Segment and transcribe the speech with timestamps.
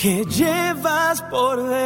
[0.00, 1.76] que llevas por dentro.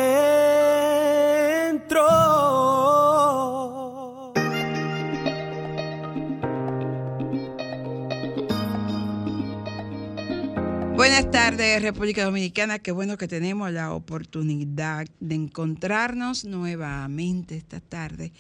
[10.95, 12.79] Buenas tardes, República Dominicana.
[12.79, 18.33] Qué bueno que tenemos la oportunidad de encontrarnos nuevamente esta tarde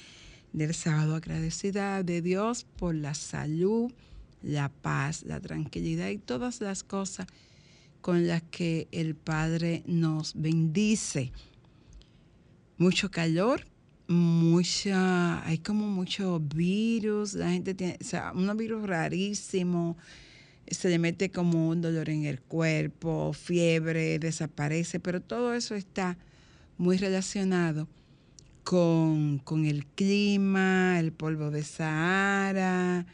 [0.52, 1.16] del sábado.
[1.16, 3.90] Agradecida de Dios por la salud,
[4.40, 7.26] la paz, la tranquilidad y todas las cosas
[8.04, 11.32] con las que el Padre nos bendice.
[12.76, 13.64] Mucho calor,
[14.08, 19.96] mucha, hay como mucho virus, la gente tiene, o sea, unos virus rarísimos
[20.66, 26.18] se le mete como un dolor en el cuerpo, fiebre, desaparece, pero todo eso está
[26.76, 27.88] muy relacionado
[28.64, 33.06] con, con el clima, el polvo de Sahara,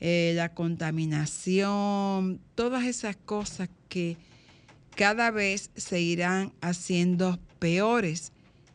[0.00, 4.18] eh, la contaminación, todas esas cosas que
[4.94, 8.30] cada vez se irán haciendo peores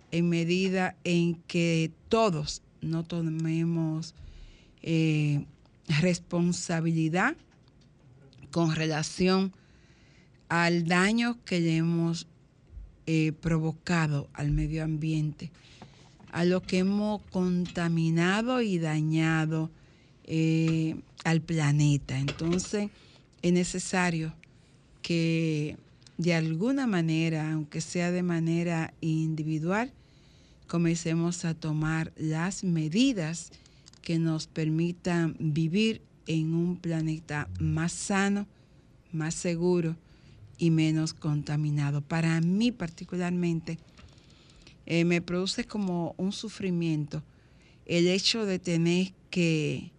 [0.09, 4.15] en medida en que todos no tomemos
[4.81, 5.45] eh,
[6.01, 7.35] responsabilidad
[8.49, 9.53] con relación
[10.49, 12.25] al daño que le hemos
[13.05, 15.51] eh, provocado al medio ambiente,
[16.31, 19.69] a lo que hemos contaminado y dañado
[20.23, 22.17] eh, al planeta.
[22.17, 22.89] Entonces
[23.43, 24.33] es necesario
[25.11, 25.75] que
[26.17, 29.91] de alguna manera, aunque sea de manera individual,
[30.67, 33.51] comencemos a tomar las medidas
[34.01, 38.47] que nos permitan vivir en un planeta más sano,
[39.11, 39.97] más seguro
[40.57, 41.99] y menos contaminado.
[41.99, 43.79] Para mí particularmente,
[44.85, 47.21] eh, me produce como un sufrimiento
[47.85, 49.91] el hecho de tener que,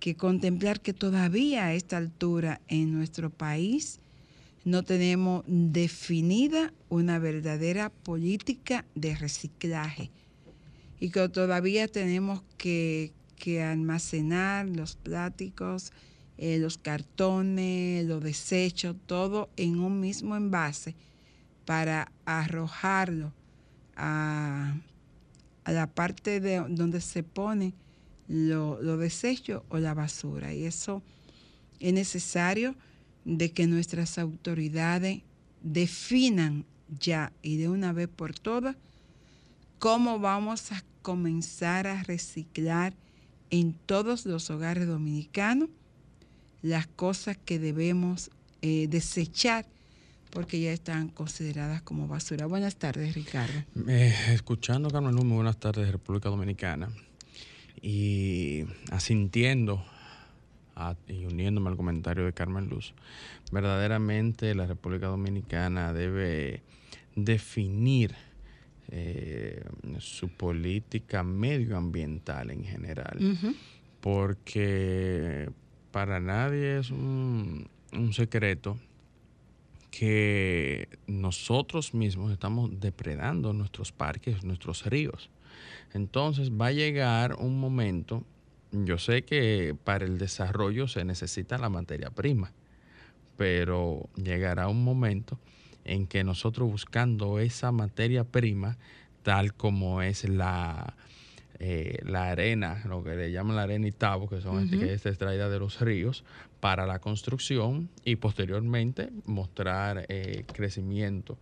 [0.00, 4.00] que contemplar que todavía a esta altura en nuestro país
[4.64, 10.10] no tenemos definida una verdadera política de reciclaje
[11.00, 15.92] y que todavía tenemos que, que almacenar los plásticos,
[16.38, 20.94] eh, los cartones, los desechos, todo en un mismo envase
[21.64, 23.32] para arrojarlo
[23.96, 24.74] a,
[25.66, 27.74] la parte de donde se pone
[28.28, 30.54] los lo desechos o la basura.
[30.54, 31.02] Y eso
[31.80, 32.74] es necesario
[33.24, 35.22] de que nuestras autoridades
[35.62, 38.76] definan ya y de una vez por todas
[39.78, 42.94] cómo vamos a comenzar a reciclar
[43.50, 45.68] en todos los hogares dominicanos
[46.62, 48.30] las cosas que debemos
[48.62, 49.66] eh, desechar
[50.30, 52.46] porque ya están consideradas como basura.
[52.46, 53.64] Buenas tardes, Ricardo.
[53.86, 56.88] Eh, escuchando, Carmen Luz, muy buenas tardes, República Dominicana,
[57.82, 59.84] y asintiendo
[60.90, 62.94] a- y uniéndome al comentario de Carmen Luz,
[63.50, 66.62] verdaderamente la República Dominicana debe
[67.16, 68.14] definir
[68.94, 69.64] eh,
[69.98, 73.18] su política medioambiental en general
[74.00, 75.48] porque
[75.92, 78.78] para nadie es un, un secreto
[79.90, 85.30] que nosotros mismos estamos depredando nuestros parques, nuestros ríos.
[85.92, 88.24] Entonces va a llegar un momento,
[88.72, 92.52] yo sé que para el desarrollo se necesita la materia prima,
[93.36, 95.38] pero llegará un momento
[95.84, 98.78] en que nosotros buscando esa materia prima,
[99.22, 100.94] tal como es la,
[101.58, 104.78] eh, la arena, lo que le llaman la arena Itabo, que son Ujú.
[104.78, 106.24] que es extraída de los ríos,
[106.60, 111.36] para la construcción y posteriormente mostrar eh, crecimiento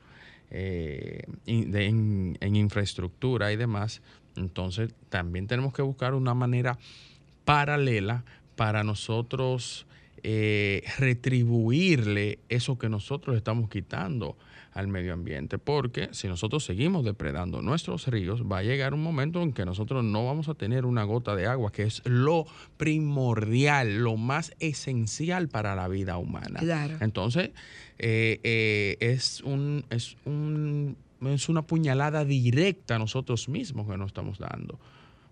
[0.51, 4.01] eh, in- de- en, en infraestructura y demás.
[4.37, 6.79] Entonces también tenemos que buscar una manera
[7.45, 8.25] paralela
[8.57, 9.87] para nosotros
[10.23, 14.37] eh, retribuirle eso que nosotros estamos quitando
[14.73, 15.59] al medio ambiente.
[15.59, 20.05] Porque si nosotros seguimos depredando nuestros ríos, va a llegar un momento en que nosotros
[20.05, 22.47] no vamos a tener una gota de agua, que es lo
[22.77, 26.61] primordial, lo más esencial para la vida humana.
[26.61, 26.99] Claro.
[27.01, 27.51] Entonces,
[27.99, 30.97] eh, eh, es, un, es, un,
[31.27, 34.79] es una puñalada directa a nosotros mismos que nos estamos dando.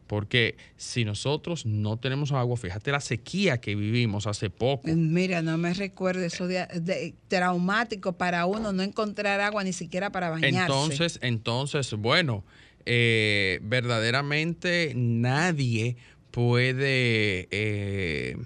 [0.09, 4.89] Porque si nosotros no tenemos agua, fíjate la sequía que vivimos hace poco.
[4.89, 9.73] Eh, Mira, no me recuerdo eso de, de- traumático para uno no encontrar agua ni
[9.73, 10.49] siquiera para bañarse.
[10.73, 12.43] Entonces, entonces, bueno,
[12.87, 15.97] eh, verdaderamente nadie
[16.31, 18.37] puede eh,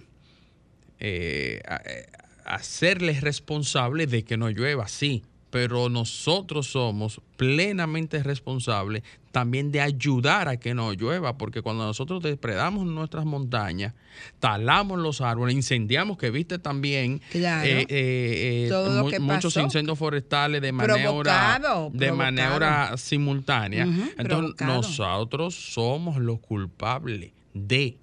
[2.45, 10.47] hacerles responsable de que no llueva, sí, pero nosotros somos plenamente responsables también de ayudar
[10.49, 13.95] a que no llueva, porque cuando nosotros depredamos nuestras montañas,
[14.39, 17.67] talamos los árboles, incendiamos, que viste también Claro.
[17.67, 22.17] eh, eh, eh, muchos incendios forestales de manera, Provocado, de provocado.
[22.17, 23.85] manera simultánea.
[23.85, 24.75] Entonces provocado.
[24.75, 27.97] nosotros somos los culpables de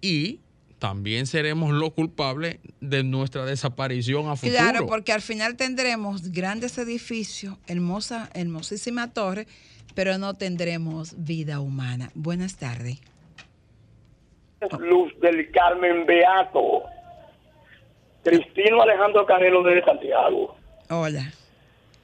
[0.00, 0.40] y
[0.78, 4.52] también seremos los culpables de nuestra desaparición a futuro.
[4.56, 9.48] Claro, porque al final tendremos grandes edificios, hermosa, hermosísima torre,
[9.98, 12.10] pero no tendremos vida humana.
[12.14, 13.00] Buenas tardes.
[14.78, 16.84] Luz del Carmen Beato.
[18.22, 20.54] Cristino Alejandro Canelo de Santiago.
[20.88, 21.32] Hola.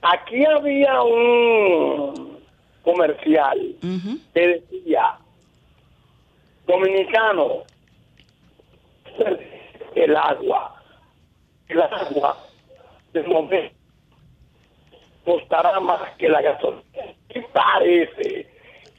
[0.02, 2.41] Aquí había un
[2.82, 4.19] comercial Ujú.
[4.35, 5.17] que decía,
[6.67, 7.62] dominicano,
[9.94, 10.82] el agua,
[11.69, 12.44] el agua
[13.12, 13.76] de momento
[15.25, 16.82] costará más que la gasolina.
[17.35, 18.47] Y parece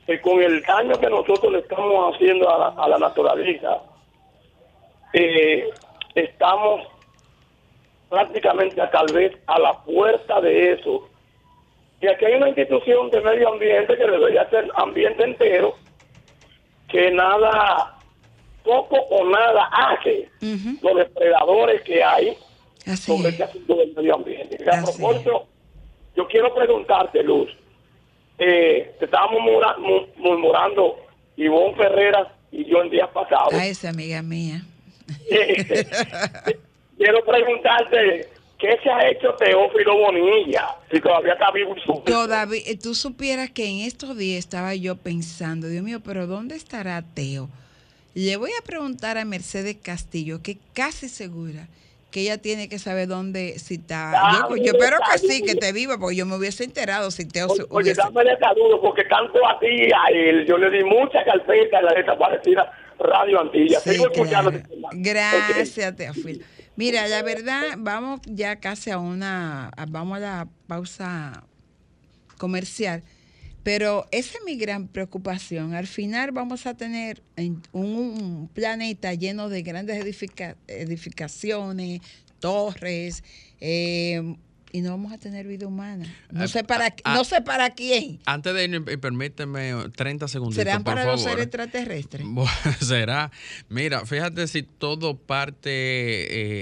[0.05, 3.81] que con el daño que nosotros le estamos haciendo a la, a la naturaleza,
[5.13, 5.69] eh,
[6.13, 6.87] estamos
[8.09, 11.07] prácticamente a, tal vez a la puerta de eso.
[12.01, 15.75] Y aquí hay una institución de medio ambiente que debería ser ambiente entero,
[16.89, 17.97] que nada,
[18.63, 20.29] poco o nada hace
[20.81, 22.37] los depredadores que hay
[22.85, 23.33] Así sobre es.
[23.33, 24.57] este asunto del medio ambiente.
[24.59, 25.47] Y a propósito,
[26.15, 27.49] yo quiero preguntarte, Luz,
[28.37, 30.97] eh, te estábamos murmura- mu- murmurando
[31.37, 33.53] Ivonne Ferreras y yo en días pasados.
[33.53, 34.63] A esa amiga mía.
[36.97, 40.75] quiero preguntarte, ¿qué se ha hecho Teófilo Bonilla?
[40.91, 44.73] Si todavía está vivo y su- Todavía, eh, tú supieras que en estos días estaba
[44.75, 47.49] yo pensando, Dios mío, pero ¿dónde estará Teo?
[48.13, 51.67] Le voy a preguntar a Mercedes Castillo, que casi segura
[52.15, 54.13] que ella tiene que saber dónde, si está.
[54.15, 57.11] Ah, Yo, yo espero que está sí, que te viva, porque yo me hubiese enterado
[57.11, 58.01] si Teo se Oye, hubiese...
[58.01, 61.81] dame de saludo porque tanto a ti a él, yo le di mucha carpeta a
[61.81, 63.81] la desaparecida Radio Antilla.
[63.81, 64.49] Sí, Sigo escuchando.
[64.49, 64.55] claro.
[64.55, 64.89] este tema.
[64.93, 66.45] Gracias, Teófilo.
[66.77, 71.43] Mira, la verdad, vamos ya casi a una, vamos a la pausa
[72.37, 73.03] comercial,
[73.65, 75.73] pero esa es mi gran preocupación.
[75.73, 82.01] Al final vamos a tener en- un planeta lleno de grandes edifica- edificaciones,
[82.39, 83.23] torres,
[83.59, 84.35] eh,
[84.71, 86.05] y no vamos a tener vida humana.
[86.31, 88.19] No Ah, sé para, ah, no sé para quién.
[88.25, 90.55] Antes de y permíteme 30 segundos.
[90.55, 92.23] ¿Serán por para los seres extraterrestres?
[92.81, 93.31] Será.
[93.69, 95.69] Mira, fíjate si todo parte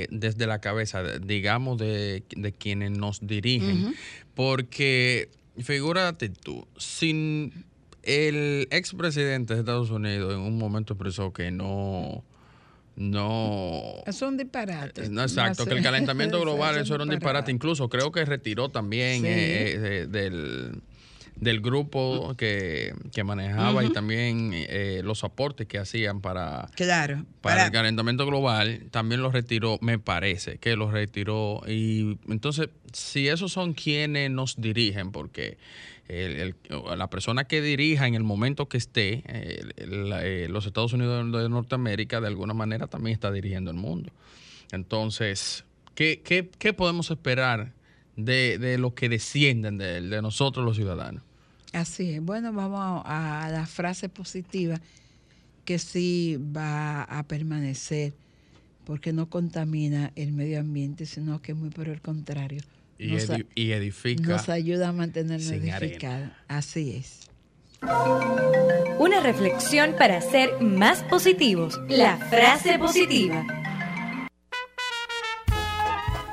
[0.04, 3.94] eh, desde la cabeza, digamos, de, de quienes nos dirigen.
[4.36, 5.30] Porque,
[5.62, 7.66] figúrate tú, sin
[8.04, 12.24] el expresidente de Estados Unidos en un momento expresó que no.
[12.96, 13.82] No.
[14.06, 15.10] Es un disparate.
[15.10, 17.52] No, exacto, No que el calentamiento global, Es eso era un disparate.
[17.52, 19.28] Incluso creo que retiró también Sí.
[19.28, 20.82] eh, eh, del,
[21.36, 27.26] del grupo que, que manejaba y también eh, los aportes que hacían para, Claro.
[27.42, 31.62] para, para- el calentamiento global, también los retiró, me parece que los retiró.
[31.68, 35.58] Y entonces, si esos son quienes nos dirigen, porque
[36.08, 36.56] el- el-
[36.98, 41.32] la persona que dirija en el momento que esté, eh, el- eh, los Estados Unidos
[41.32, 44.12] de Norteamérica, de alguna manera también está dirigiendo el mundo.
[44.72, 47.72] Entonces, ¿qué, qué, qué podemos esperar
[48.16, 51.24] de, de los que descienden de, él, de nosotros los ciudadanos?
[51.72, 52.22] Así es.
[52.24, 54.80] Bueno, vamos a, a la frase positiva
[55.66, 58.14] que sí va a permanecer
[58.86, 62.62] porque no contamina el medio ambiente, sino que muy por el contrario.
[63.00, 64.22] Y, nos, edi- y edifica.
[64.24, 66.30] nos ayuda a mantenernos edificados.
[66.48, 67.22] Así es.
[69.00, 71.80] Una reflexión para ser más positivos.
[71.90, 73.46] La frase positiva.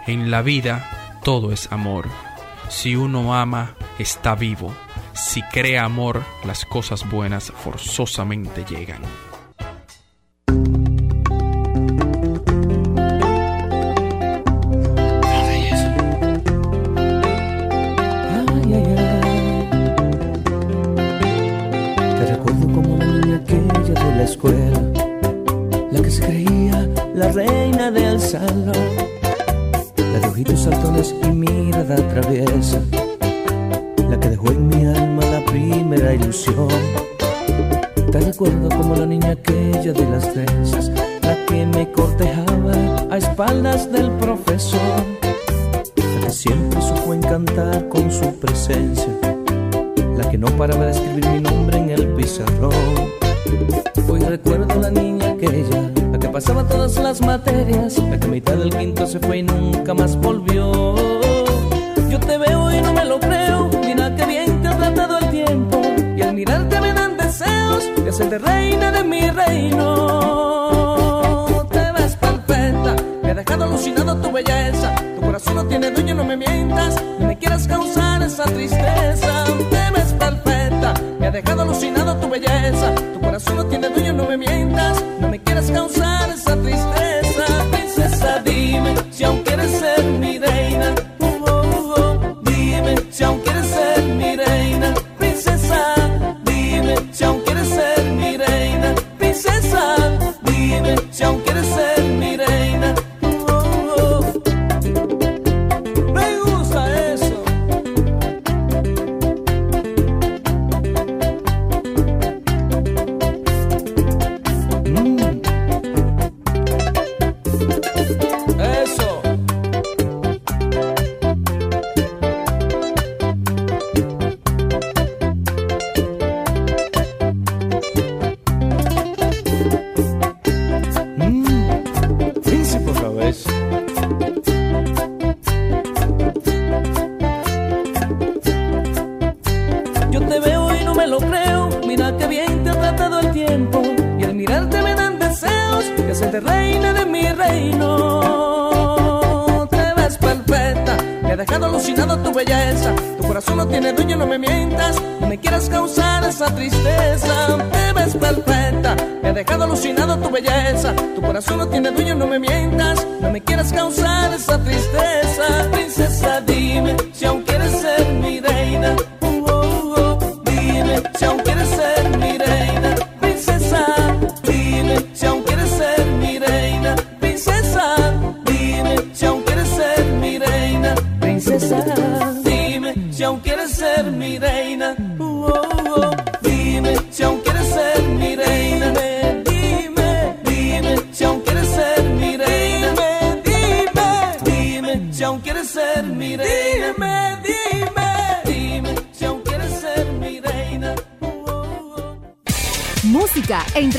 [0.07, 2.09] En la vida todo es amor.
[2.69, 4.73] Si uno ama, está vivo.
[5.15, 9.03] Si crea amor, las cosas buenas forzosamente llegan.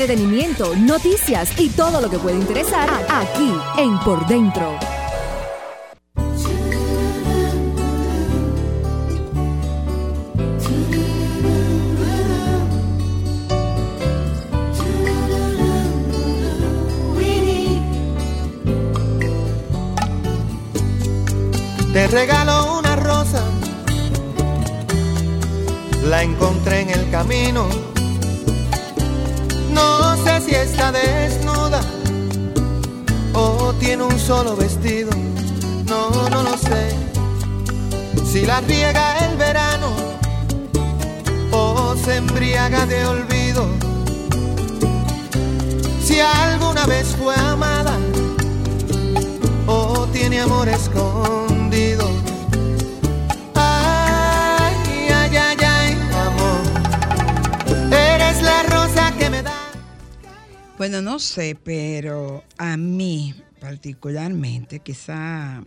[0.02, 4.76] entretenimiento, noticias y todo lo que puede interesar aquí en Por Dentro.
[21.92, 23.44] Te regalo una rosa,
[26.06, 27.92] la encontré en el camino
[30.92, 31.80] desnuda
[33.34, 35.10] o tiene un solo vestido,
[35.86, 36.94] no, no lo sé.
[38.30, 39.88] Si la riega el verano
[41.50, 43.66] o se embriaga de olvido.
[46.04, 47.96] Si alguna vez fue amada
[49.66, 51.51] o tiene amores con
[60.82, 65.62] Bueno, no sé, pero a mí particularmente, quizá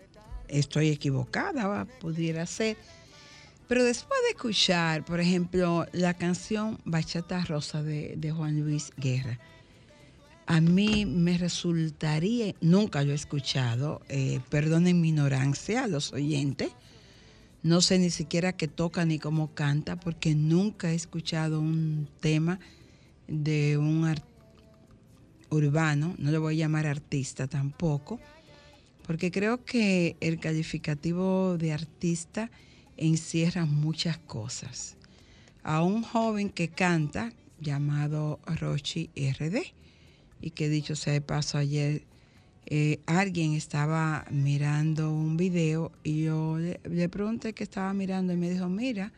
[0.49, 1.85] estoy equivocada, ¿va?
[1.85, 2.75] pudiera ser.
[3.69, 9.39] Pero después de escuchar, por ejemplo, la canción Bachata Rosa de, Juan Luis Guerra,
[10.47, 16.71] a mí me resultaría, nunca lo he escuchado, eh, perdonen mi ignorancia a los oyentes,
[17.63, 22.59] no sé ni siquiera qué toca ni cómo canta, porque nunca he escuchado un tema
[23.29, 24.34] de un artista
[25.55, 28.19] urbano, no le voy a llamar artista tampoco,
[29.05, 32.51] porque creo que el calificativo de artista
[32.97, 34.97] encierra muchas cosas.
[35.63, 39.73] A un joven que canta llamado Rochi RD,
[40.41, 42.03] y que dicho sea de paso ayer,
[42.67, 48.37] eh, alguien estaba mirando un video y yo le, le pregunté qué estaba mirando y
[48.37, 49.11] me dijo, mira,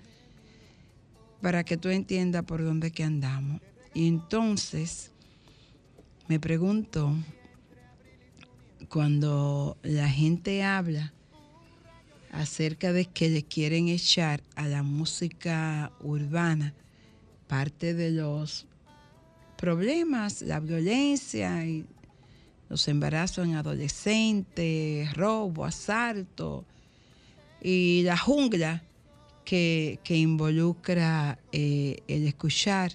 [1.42, 3.62] para que tú entiendas por dónde que andamos.
[3.94, 5.12] Y entonces
[6.28, 7.16] me pregunto,
[8.90, 11.14] cuando la gente habla
[12.34, 16.74] acerca de que le quieren echar a la música urbana
[17.48, 18.68] parte de los
[19.56, 21.86] problemas, la violencia y
[22.68, 26.66] los embarazos en adolescentes, robo, asalto
[27.62, 28.84] y la jungla
[29.46, 32.92] que, que involucra eh, el escuchar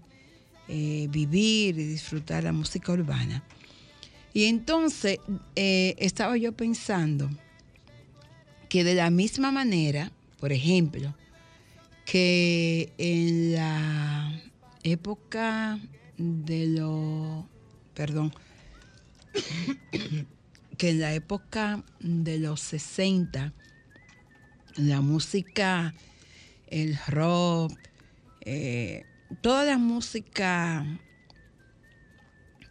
[0.68, 3.42] eh, vivir y disfrutar la música urbana.
[4.34, 5.18] Y entonces
[5.56, 7.30] eh, estaba yo pensando
[8.68, 11.14] que de la misma manera, por ejemplo,
[12.06, 14.40] que en la
[14.82, 15.78] época
[16.16, 17.44] de los,
[17.94, 18.32] perdón,
[20.78, 23.52] que en la época de los 60,
[24.76, 25.94] la música,
[26.68, 27.78] el rock,
[28.40, 29.04] eh,
[29.40, 30.84] toda la música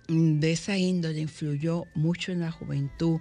[0.08, 3.20] de esa índole influyó mucho en la juventud.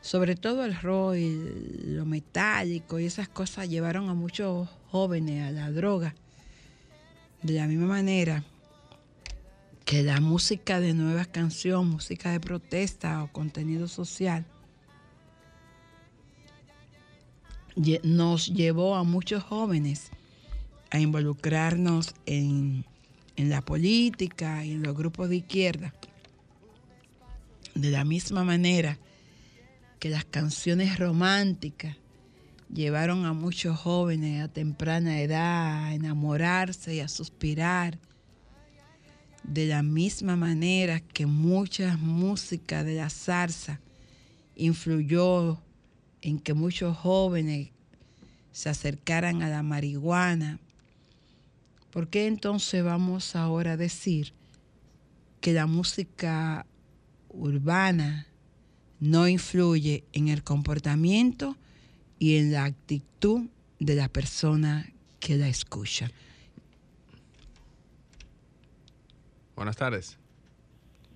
[0.00, 5.70] Sobre todo el rock lo metálico y esas cosas llevaron a muchos jóvenes a la
[5.70, 6.14] droga.
[7.42, 8.44] De la misma manera
[9.84, 14.46] que la música de nueva canción, música de protesta o contenido social,
[18.02, 20.10] nos llevó a muchos jóvenes
[20.94, 22.84] a involucrarnos en,
[23.36, 25.92] la política y en los grupos de izquierda.
[27.74, 28.96] De la misma manera
[29.98, 31.96] que las canciones románticas
[32.72, 37.98] llevaron a muchos jóvenes a temprana edad a enamorarse y a suspirar
[39.42, 43.80] de la misma manera que mucha música de la zarza
[44.54, 45.60] influyó
[46.22, 47.70] en que muchos jóvenes
[48.52, 50.60] se acercaran a la marihuana,
[51.94, 54.32] ¿por qué entonces vamos ahora a decir
[55.40, 56.66] que la música
[57.28, 58.26] urbana
[58.98, 61.54] no influye en el comportamiento
[62.18, 63.42] y en la actitud
[63.78, 64.86] de la persona
[65.20, 66.10] que la escucha?
[69.54, 70.18] Buenas tardes.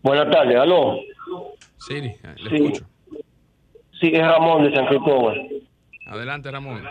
[0.00, 1.00] Buenas tardes, aló.
[1.88, 2.86] Sí, le escucho.
[4.00, 5.48] Sí, es Ramón de San Cristóbal.
[6.06, 6.84] Adelante, Ramón.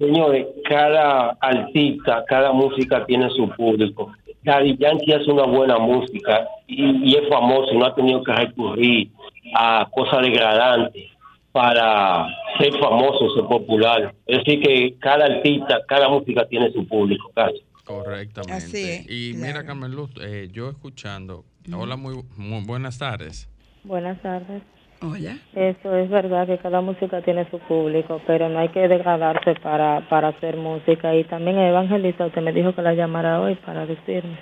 [0.00, 4.10] Señores, cada artista, cada música tiene su público.
[4.42, 9.10] Daddy Yankee hace una buena música y, es famoso y no ha tenido que recurrir
[9.54, 11.04] a cosas degradantes
[11.52, 12.26] para
[12.58, 14.14] ser famoso, ser popular.
[14.26, 17.62] Es decir, que cada artista, cada música tiene su público, casi.
[17.84, 19.04] Correctamente.
[19.06, 21.44] y mira, Carmen Luz, eh, yo escuchando.
[21.70, 22.24] Hola, muy,
[22.64, 23.50] buenas tardes.
[23.84, 24.62] Buenas tardes.
[25.02, 25.38] Hola.
[25.54, 30.06] Eso es verdad que cada música tiene su público, pero no hay que degradarse para,
[30.08, 31.14] para hacer música.
[31.14, 34.38] Y también Evangelista, usted me dijo que la llamara hoy para decirme.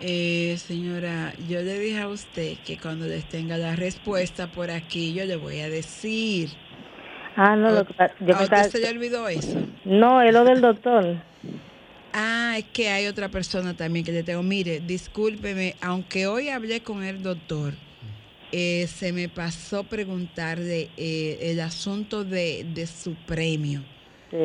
[0.00, 5.14] Eh, señora, yo le dije a usted que cuando les tenga la respuesta por aquí,
[5.14, 6.50] yo le voy a decir.
[7.36, 7.84] Ah, no, lo
[8.20, 9.58] yo ¿A usted se le olvidó eso?
[9.84, 11.16] No, es lo del doctor.
[12.12, 14.42] Ah, es que hay otra persona también que le tengo.
[14.42, 17.72] Mire, discúlpeme, aunque hoy hablé con el doctor,
[18.52, 23.80] eh, se me pasó preguntarle eh, el asunto de, su premio.
[24.30, 24.36] Sí.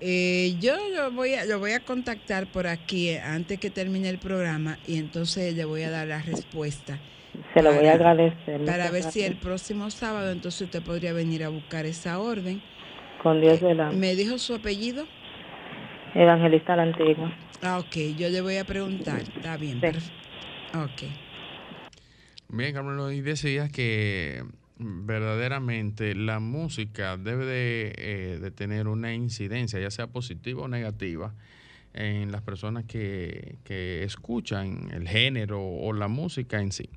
[0.00, 4.18] Eh, yo lo voy, a, lo voy a contactar por aquí antes que termine el
[4.18, 6.98] programa y entonces le voy a dar la respuesta.
[7.54, 8.64] Se lo voy a agradecer.
[8.64, 12.62] Para ver si el próximo sábado entonces usted podría venir a buscar esa orden.
[13.22, 13.90] Con Dios de la...
[13.90, 15.06] ¿Me dijo su apellido?
[16.14, 17.32] Evangelista la Antigua.
[17.62, 19.20] Ah, ok, yo le voy a preguntar.
[19.20, 19.80] Está bien.
[19.80, 20.10] Sí.
[20.74, 21.31] Ok.
[22.54, 24.44] Bien, Carmen, y decías que
[24.76, 31.34] verdaderamente la música debe eh, de, tener una incidencia, ya sea positiva o negativa,
[31.94, 36.90] en las personas que, que escuchan el género o la música en sí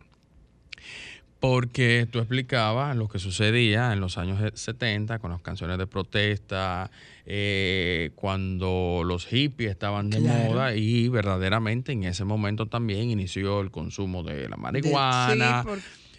[1.40, 6.90] porque tú explicabas lo que sucedía en los años 70 con las canciones de protesta,
[7.26, 13.72] eh, cuando los hippies estaban de moda y verdaderamente en ese momento también inició el
[13.72, 15.64] consumo de la marihuana,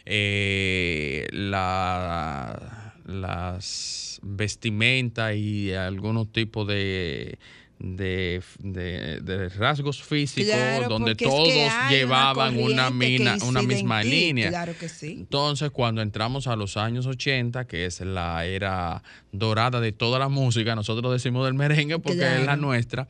[0.04, 7.38] eh, la, las vestimentas y algunos tipos de
[7.78, 14.48] de, de, rasgos físicos donde todos llevaban una, mina, una misma línea.
[14.48, 15.16] Claro que sí.
[15.18, 20.28] Entonces, cuando entramos a los años 80, que es la era dorada de toda la
[20.28, 23.08] música, nosotros decimos del merengue porque es la nuestra,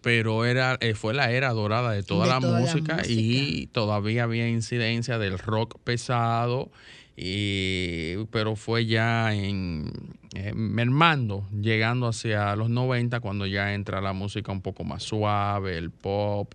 [0.00, 5.18] pero era eh, fue la era dorada de toda, la, música y todavía había incidencia
[5.18, 6.70] del rock pesado
[7.16, 9.90] y, pero fue ya en,
[10.34, 15.78] eh, mermando, llegando hacia los 90, cuando ya entra la música un poco más suave,
[15.78, 16.52] el pop,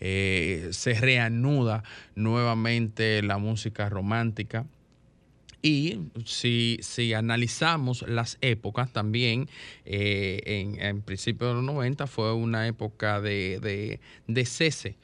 [0.00, 1.82] eh, se reanuda
[2.14, 4.66] nuevamente la música romántica.
[5.62, 9.48] Y si, si analizamos las épocas también,
[9.86, 14.96] eh, en, en principio de los 90 fue una época de, de, de cese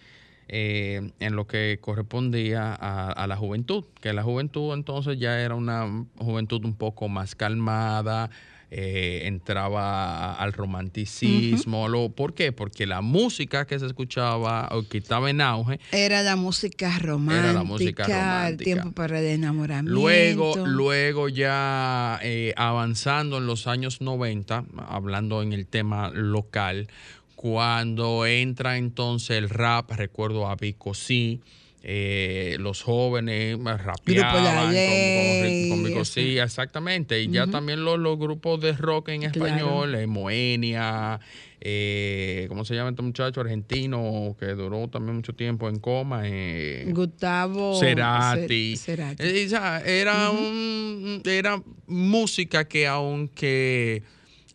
[0.53, 5.55] eh, en lo que correspondía a, a la juventud, que la juventud entonces ya era
[5.55, 8.31] una juventud un poco más calmada,
[8.73, 11.89] eh, entraba al romanticismo.
[11.89, 12.53] lo, ¿Por qué?
[12.53, 17.45] Porque la música que se escuchaba o que estaba en auge Era la música romántica,
[17.51, 18.65] Era la música el romántica.
[18.65, 19.93] tiempo para el enamoramiento.
[19.93, 26.87] Luego, luego ya eh, avanzando en los años 90, hablando en el tema local,
[27.45, 31.41] cuando entra entonces el rap, recuerdo a Vico sí,
[31.83, 37.23] eh, los jóvenes rapeaban con, con- Vico sí, exactamente.
[37.23, 39.47] Y ya también los, los grupos de rock en Claro.
[39.47, 41.19] español, eh, Moenia,
[41.63, 46.21] eh, ¿cómo se llama este muchacho argentino que duró también mucho tiempo en coma?
[46.27, 48.77] Eh, Gustavo Cerati.
[48.77, 49.23] Ce- Cerati.
[49.25, 49.49] Eh,
[49.87, 54.03] era, un, era música que aunque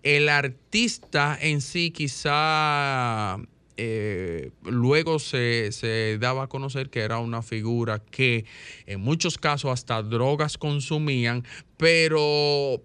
[0.05, 3.37] el artista en sí quizá
[3.75, 8.45] eh, luego se, se daba a conocer que era una figura que
[8.85, 11.43] en muchos casos hasta drogas consumían,
[11.77, 12.83] pero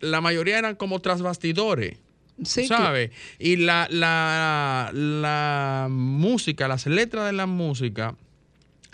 [0.00, 1.96] la mayoría eran como tras bastidores.
[2.44, 3.12] Sí, ¿Sabes?
[3.38, 8.16] Y la, la, la música, las letras de la música,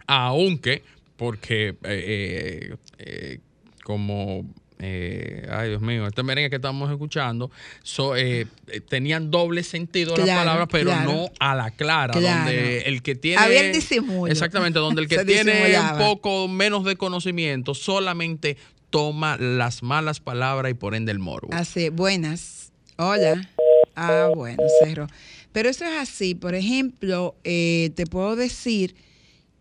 [0.07, 0.83] aunque,
[1.17, 3.39] porque eh, eh,
[3.85, 4.47] como,
[4.79, 7.51] eh, ay Dios mío, este merengue que estamos escuchando,
[7.83, 11.13] so- eh, eh, tenían doble sentido las palabras, pero claro.
[11.13, 12.45] no a la clara, Claro.
[12.45, 13.41] donde el que tiene...
[13.43, 14.31] Había el disimulo.
[14.31, 18.57] Exactamente, donde el que tiene un poco menos de conocimiento solamente
[18.91, 21.49] toma las malas palabras y por ende el morbo.
[21.53, 22.73] Así, buenas.
[22.97, 23.49] Hola.
[23.97, 25.07] Ah, bueno, cerro.
[25.53, 26.35] Pero eso es así.
[26.35, 28.95] Por ejemplo, eh, te puedo decir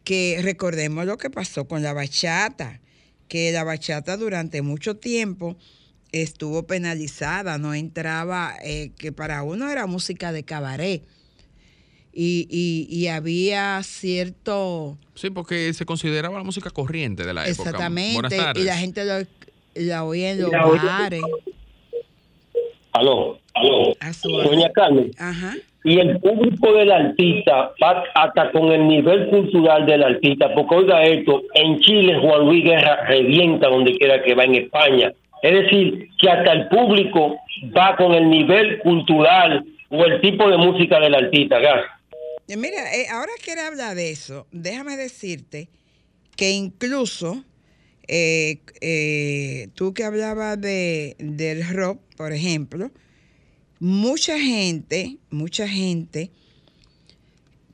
[0.03, 2.79] que recordemos lo que pasó con la bachata,
[3.33, 5.57] que la bachata durante mucho tiempo
[6.11, 11.01] estuvo penalizada, no entraba, eh, que para uno era música de cabaret.
[12.13, 14.99] Y, y- y había cierto...
[15.15, 17.71] Sí, porque se consideraba la música corriente de la época.
[17.71, 18.37] Exactamente.
[18.55, 19.25] Y la gente lo,
[19.73, 21.23] la oía en los bares.
[22.91, 23.95] Aló, aló.
[23.99, 25.09] A su Doña Carmen.
[25.17, 25.55] Ajá.
[25.83, 31.03] Y el público del artista va hasta con el nivel cultural del artista, porque oiga
[31.03, 35.13] esto, en Chile Juan Luis Guerra revienta donde quiera que va en España.
[35.41, 37.37] Es decir, que hasta el público
[37.77, 41.59] va con el nivel cultural o el tipo de música del artista.
[41.59, 41.91] Gracias.
[42.47, 45.67] Eh, Mira, eh, ahora que él habla de eso, déjame decirte
[46.37, 47.43] que incluso
[48.07, 52.91] eh, eh, tú que hablabas de, del rock, por ejemplo,
[53.83, 56.31] mucha gente, mucha gente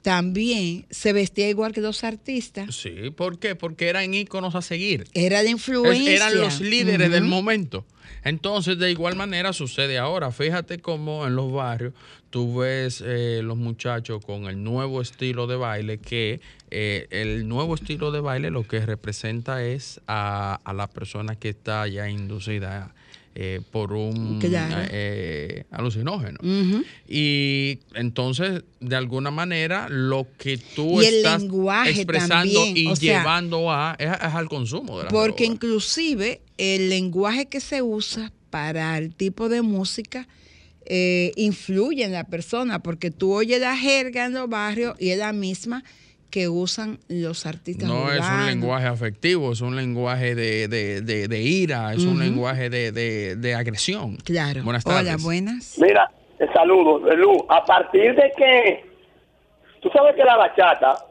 [0.02, 2.74] también se vestía igual que los artistas.
[2.76, 3.56] Sí, ¿por qué?
[3.56, 5.06] Porque eran íconos a seguir.
[5.14, 6.16] Era de influencia.
[6.16, 7.86] eran los líderes del momento.
[8.24, 10.32] Entonces, de igual manera sucede ahora.
[10.32, 11.94] Fíjate cómo en los barrios
[12.32, 16.42] tú ves eh, los muchachos con el nuevo estilo de baile, que
[16.72, 21.50] eh, el nuevo estilo de baile lo que representa es a, a la persona que
[21.50, 22.96] está ya inducida
[23.42, 26.40] eh, por un eh, alucinógeno.
[27.08, 31.44] Y entonces, de alguna manera, lo que tú Y estás
[31.86, 36.42] expresando también, y o sea, llevando a es, es al consumo de la Porque inclusive
[36.58, 40.28] el lenguaje que se usa para el tipo de música
[40.86, 45.18] eh, influye en la persona, porque tú oyes la jerga en los barrios y es
[45.18, 45.86] la misma
[46.30, 51.28] que usan los artistas No es un lenguaje afectivo, es un lenguaje de, de- de-
[51.28, 54.18] de ira, es un lenguaje de, de- de agresión.
[54.18, 54.64] Claro.
[54.64, 55.14] Buenas tardes.
[55.14, 55.78] Hola, buenas.
[55.80, 57.46] Mira, te saludo, Lu.
[57.50, 58.86] A partir de que
[59.82, 61.06] tú sabes que la bachata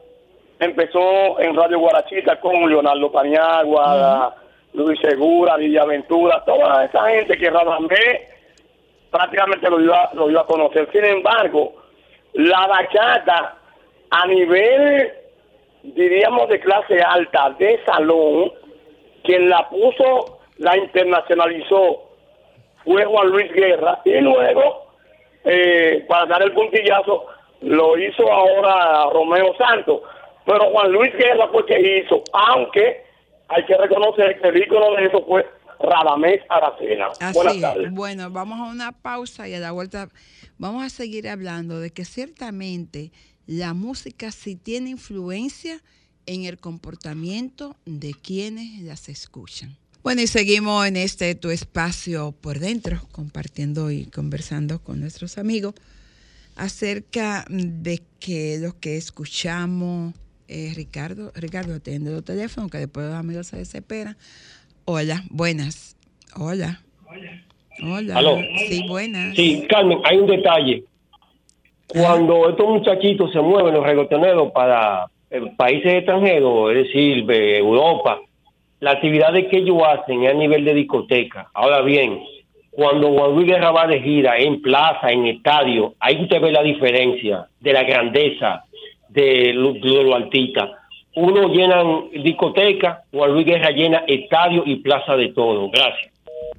[0.59, 4.35] empezó en Radio Guarachita con Leonardo Paniagua,
[4.73, 8.27] Luis Segura, Villaventura, toda esa gente que Radamé
[9.11, 10.87] prácticamente lo iba, lo iba a conocer.
[10.91, 11.73] Sin embargo,
[12.33, 13.55] la bachata
[14.11, 15.11] a nivel,
[15.83, 18.51] diríamos, de clase alta, de salón,
[19.23, 22.09] quien la puso, la internacionalizó,
[22.83, 24.01] fue Juan Luis Guerra.
[24.05, 24.89] Y luego
[25.43, 27.25] eh, para dar el puntillazo
[27.61, 30.01] lo hizo ahora Romeo Santos.
[30.45, 33.03] Pero Juan Luis Guerra fue que hizo aunque
[33.47, 35.45] hay que reconocer que el ícono de eso fue
[35.79, 37.07] Radamés Aracena.
[37.33, 37.87] Buenas Así tardes.
[37.87, 37.93] Es.
[37.93, 40.09] Bueno, vamos a una pausa y a la vuelta
[40.57, 43.11] vamos a seguir hablando de que ciertamente
[43.49, 45.81] la música sí tiene influencia
[46.27, 49.75] en el comportamiento de quienes las escuchan.
[50.03, 55.73] Bueno, y seguimos en este tu espacio por dentro, compartiendo y conversando con nuestros amigos
[56.55, 60.13] acerca de que lo que escuchamos,
[60.47, 64.15] eh, Ricardo, Ricardo, atiende los teléfonos, que después los amigos se desesperan.
[64.85, 65.97] Hola, buenas.
[66.35, 66.83] Hola.
[67.81, 68.15] Hola.
[68.15, 68.37] Aló.
[68.67, 69.35] Sí, buenas.
[69.35, 70.85] sí Carmen hay un detalle
[71.93, 78.19] Cuando estos muchachitos se mueven, los reggaetoneros, para eh, países extranjeros, es decir, de Europa,
[78.79, 81.49] la actividad que ellos hacen es a nivel de discoteca.
[81.53, 82.21] Ahora bien,
[82.71, 86.61] cuando Juan Luis Guerra va de gira en plaza, en estadio, ahí usted ve la
[86.61, 88.63] diferencia de la grandeza
[89.09, 90.71] de lo, de lo artista.
[91.15, 95.69] Uno llena discoteca, Juan Luis Guerra llena estadio y plaza de todo.
[95.71, 96.13] Gracias.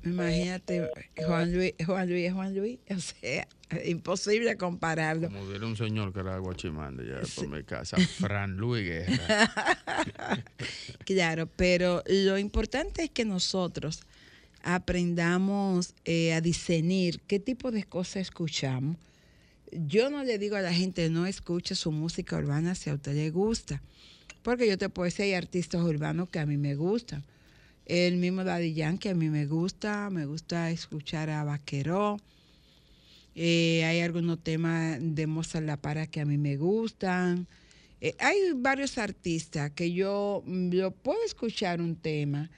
[0.05, 0.89] Imagínate,
[1.27, 3.47] Juan Luis, Juan Luis, Juan Luis, o sea,
[3.85, 5.29] imposible compararlo.
[5.29, 9.53] Como hubiera un señor que era guachimán ya por mi casa, Fran Luis Guerra.
[11.05, 14.01] claro, pero lo importante es que nosotros
[14.63, 18.97] aprendamos eh, a discernir qué tipo de cosas escuchamos.
[19.73, 23.15] Yo no le digo a la gente no escuche su música urbana si a usted
[23.15, 23.83] le gusta,
[24.43, 27.25] porque yo te puedo decir hay artistas urbanos que a mí me gustan.
[27.91, 32.19] El mismo Daddy Yankee a mí me gusta, me gusta escuchar a Vaqueró.
[33.35, 37.49] Eh, hay algunos temas de Mozart La Para que a mí me gustan.
[38.01, 42.49] Eh, hay varios artistas que yo, yo puedo escuchar un tema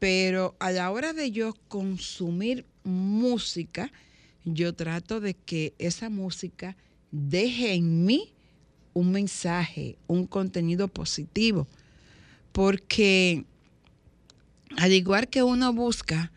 [0.00, 3.92] pero a la hora de yo consumir música,
[4.46, 6.74] yo trato de que esa música
[7.12, 8.32] deje en mí
[8.94, 11.68] un mensaje, un contenido positivo,
[12.52, 13.44] porque
[14.76, 16.32] al igual que uno busca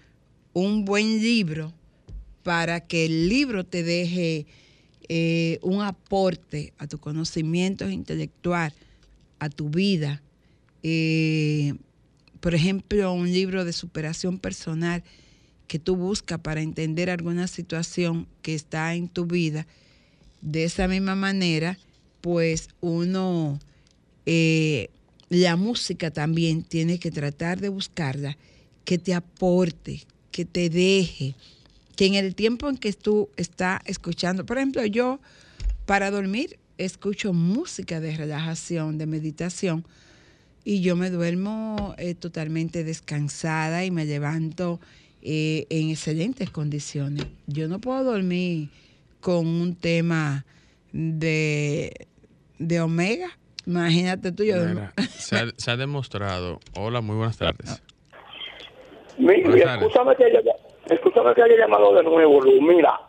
[0.54, 1.74] un buen libro
[2.43, 4.46] para que el libro te deje
[5.10, 8.74] eh, un aporte a tu conocimiento intelectual,
[9.39, 10.22] a tu vida,
[10.84, 11.74] eh,
[12.39, 15.04] por ejemplo, un libro de superación personal
[15.67, 19.65] que tú buscas para entender alguna situación que está en tu vida,
[20.41, 21.78] de esa misma manera,
[22.19, 23.60] pues uno,
[24.26, 24.89] eh,
[25.34, 28.38] la música también tiene que tratar de buscarla,
[28.86, 31.34] que te aporte, que te deje,
[31.96, 35.19] que en el tiempo en que tú estás escuchando, por ejemplo, yo
[35.88, 39.86] para dormir escucho música de relajación, de meditación,
[40.63, 44.80] y yo me duermo eh, totalmente descansada y me levanto
[45.24, 47.26] eh, en excelentes condiciones.
[47.48, 48.69] Yo no puedo dormir
[49.19, 50.46] con un tema
[50.91, 52.08] de,
[52.60, 53.38] de omega.
[53.65, 54.56] Imagínate tú, yo
[55.10, 56.60] se, ha, se, ha, demostrado.
[56.78, 57.82] Hola, muy buenas tardes.
[59.17, 60.41] Mira, escúchame que, haya,
[60.89, 62.62] escúchame que haya llamado de nuevo, Lu.
[62.62, 62.99] Mira,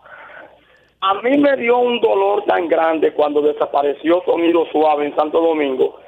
[1.01, 6.05] a mí me dio un dolor tan grande cuando desapareció Sonido Suave en Santo Domingo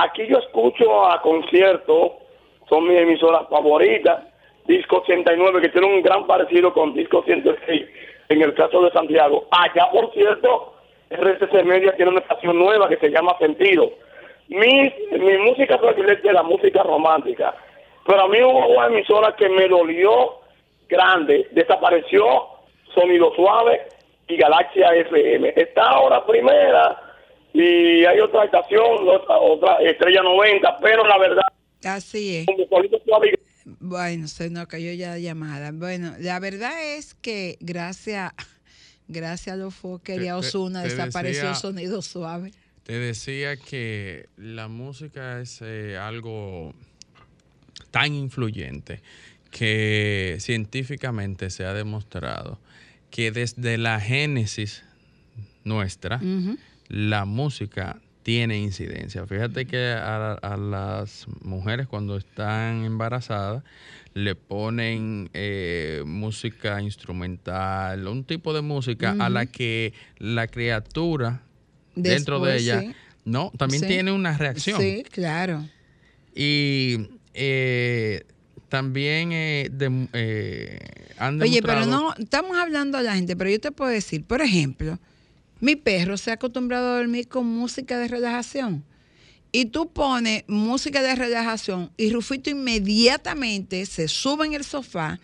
[0.00, 2.12] Aquí yo escucho a conciertos,
[2.68, 4.26] son mis emisoras favoritas.
[4.64, 7.86] Disco 89, que tiene un gran parecido con Disco 106
[8.28, 9.48] en el caso de Santiago.
[9.50, 10.74] Allá, por cierto,
[11.10, 13.90] RCC Media tiene una estación nueva que se llama Sentido.
[14.48, 17.54] Mi, mi música predilecta es la música romántica.
[18.06, 20.40] Pero a mí hubo una emisora que me dolió
[20.88, 21.48] grande.
[21.52, 22.24] Desapareció
[22.94, 23.82] Sonido Suave
[24.28, 25.52] y Galaxia FM.
[25.56, 27.02] Está ahora primera
[27.52, 31.42] y hay otra estación, otra, estrella 90, pero la verdad.
[31.84, 32.46] Así es.
[33.80, 35.70] Bueno, se nos cayó ya la llamada.
[35.72, 38.32] Bueno, la verdad es que gracias,
[39.08, 42.52] gracias a los Fokker y a Osuna desapareció el sonido suave.
[42.84, 46.74] Te decía que la música es eh, algo
[47.90, 49.02] tan influyente
[49.50, 52.58] que científicamente se ha demostrado
[53.10, 54.84] que desde la génesis
[55.64, 56.20] nuestra,
[56.88, 59.26] la música tiene incidencia.
[59.26, 63.62] Fíjate que a, las mujeres cuando están embarazadas
[64.14, 71.42] le ponen eh, música instrumental, un tipo de música a la que la criatura
[71.94, 74.80] dentro de ella, no, también tiene una reacción.
[74.80, 75.64] Sí, claro.
[76.34, 78.24] Y eh,
[78.68, 79.70] también eh,
[81.40, 84.98] Oye, pero no, estamos hablando a la gente, pero yo te puedo decir, por ejemplo,
[85.60, 88.84] mi perro se ha acostumbrado a dormir con música de relajación.
[89.50, 95.18] Y tú pones música de relajación y Rufito inmediatamente se sube en el sofá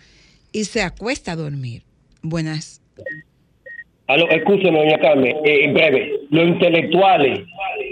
[0.51, 1.83] y se acuesta a dormir.
[2.23, 2.81] Buenas.
[4.07, 6.21] Aló, escúcheme, doña Carmen, eh, en breve.
[6.31, 7.41] Los intelectuales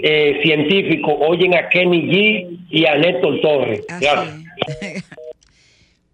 [0.03, 3.81] eh, científicos oyen a Kenny G y a Néstor Torres.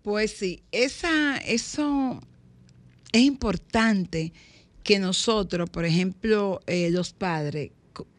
[0.04, 2.20] pues sí, esa, eso
[3.12, 4.32] es importante
[4.84, 7.72] que nosotros, por ejemplo, eh, los padres,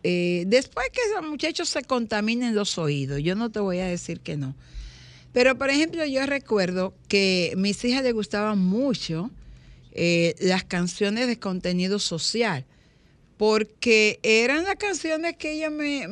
[0.02, 4.20] eh, después que esos muchachos se contaminen los oídos, yo no te voy a decir
[4.20, 4.54] que no.
[5.32, 9.30] Pero, por ejemplo, yo recuerdo que a mis hijas les gustaban mucho
[9.92, 12.66] eh, las canciones de contenido social,
[13.36, 16.08] porque eran las canciones que ellas me,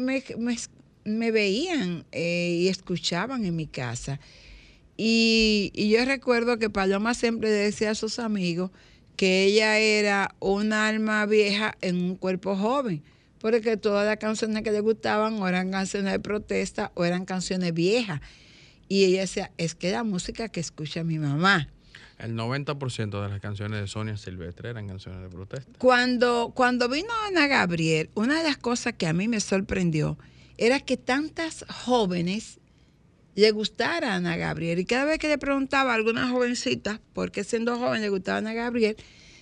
[1.04, 4.18] me, veían y escuchaban en mi casa.
[4.96, 8.70] Y yo recuerdo que Paloma siempre decía a sus amigos,
[9.18, 13.02] que ella era un alma vieja en un cuerpo joven,
[13.40, 17.74] porque todas las canciones que le gustaban o eran canciones de protesta o eran canciones
[17.74, 18.20] viejas.
[18.86, 21.68] Y ella decía, es que la música que escucha mi mamá.
[22.20, 25.72] El 90% de las canciones de Sonia Silvestre eran canciones de protesta.
[25.78, 30.16] Cuando, cuando vino Ana Gabriel, una de las cosas que a mí me sorprendió
[30.58, 32.57] era que tantas jóvenes
[33.34, 34.78] le gustara a Ana Gabriel.
[34.78, 38.36] Y cada vez que le preguntaba a alguna jovencita por qué siendo joven le gustaba
[38.36, 38.96] a Ana Gabriel,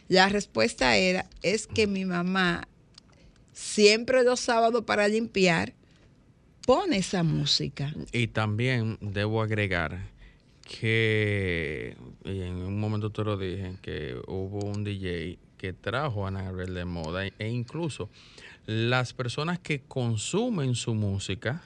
[0.08, 2.68] la respuesta era, es que mi mamá
[3.52, 5.72] siempre los sábados para limpiar
[6.66, 7.92] pone esa música.
[8.12, 9.98] Y también debo agregar
[10.62, 16.42] que, en un momento te lo dije, que hubo un DJ que trajo a Ana
[16.42, 18.10] Gabriel de moda e incluso
[18.66, 21.62] las personas que consumen su música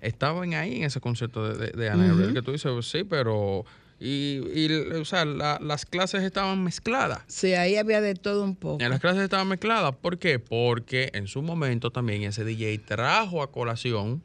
[0.00, 3.64] estaban ahí en ese concierto de, de, Ana Gabriel, que tú dices, sí, pero...
[4.00, 7.22] Y, y o sea, las clases estaban mezcladas.
[7.26, 8.78] Sí, ahí había de todo un poco.
[8.88, 9.96] las clases estaban mezcladas.
[9.96, 10.38] ¿Por qué?
[10.38, 14.22] Porque en su momento también ese DJ trajo a colación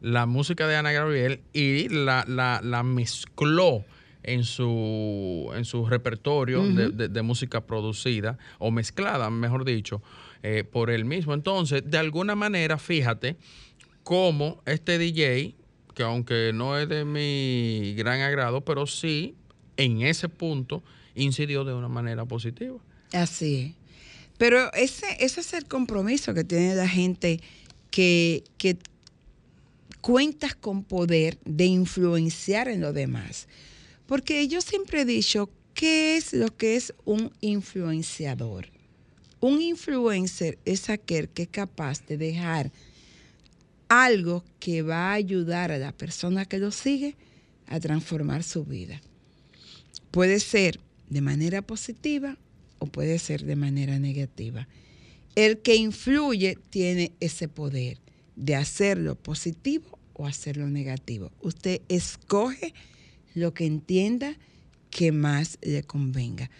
[0.00, 3.84] la música de Ana Gabriel y la, la, mezcló
[4.22, 10.02] en su, en su repertorio de, música producida o mezclada, mejor dicho,
[10.44, 11.34] eh, por él mismo.
[11.34, 13.36] Entonces, de alguna manera, fíjate
[14.06, 15.56] cómo este DJ,
[15.92, 19.34] que aunque no es de mi gran agrado, pero sí
[19.76, 20.84] en ese punto
[21.16, 22.78] incidió de una manera positiva.
[23.12, 23.72] Así es.
[24.38, 27.40] Pero ese, ese es el compromiso que tiene la gente
[27.90, 28.78] que, que
[30.00, 33.48] cuentas con poder de influenciar en los demás.
[34.06, 38.68] Porque yo siempre he dicho, ¿qué es lo que es un influenciador?
[39.40, 42.70] Un influencer es aquel que es capaz de dejar
[43.88, 47.16] algo que va a ayudar a la persona que lo sigue
[47.66, 49.00] a transformar su vida.
[50.10, 52.36] Puede ser de manera positiva
[52.78, 54.68] o puede ser de manera negativa.
[55.34, 57.98] El que influye tiene ese poder
[58.36, 61.30] de hacerlo positivo o hacerlo negativo.
[61.40, 62.74] Usted escoge
[63.34, 64.36] lo que entienda
[64.90, 66.50] que más le convenga.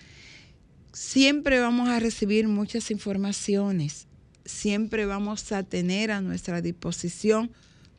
[0.93, 4.07] Siempre vamos a recibir muchas informaciones,
[4.47, 7.51] siempre vamos a tener a nuestra disposición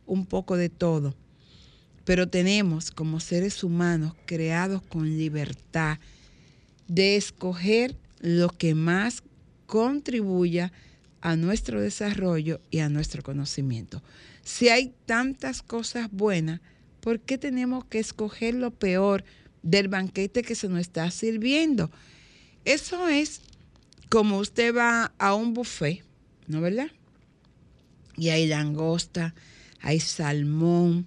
[0.05, 1.15] un poco de todo,
[2.05, 5.99] pero tenemos como seres humanos creados con libertad
[6.87, 9.23] de escoger lo que más
[9.65, 10.71] contribuya
[11.21, 14.01] a nuestro desarrollo y a nuestro conocimiento.
[14.43, 16.61] Si hay tantas cosas buenas,
[17.01, 19.25] ¿por qué tenemos que escoger lo peor
[19.61, 21.91] del banquete que se nos está sirviendo?
[22.63, 23.41] Eso es
[24.09, 26.06] como usted va a un buffet,
[26.47, 26.87] ¿no verdad?
[28.15, 29.33] Y hay langosta,
[29.81, 31.05] hay salmón,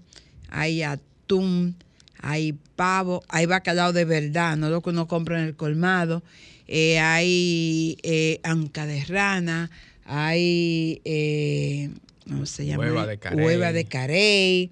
[0.49, 1.77] hay atún,
[2.19, 6.23] hay pavo, hay bacalao de verdad, no lo que uno compra en el colmado,
[6.69, 9.71] eh, hay eh, anca de rana,
[10.05, 11.91] hay eh,
[12.31, 12.85] ¿cómo se llama?
[12.85, 13.45] Hueva de carey.
[13.45, 14.71] Hueva de carey.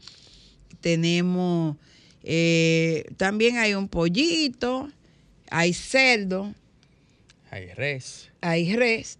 [0.80, 1.76] Tenemos,
[2.22, 4.88] eh, también hay un pollito,
[5.50, 6.54] hay cerdo.
[7.50, 8.30] Hay res.
[8.40, 9.18] Hay res.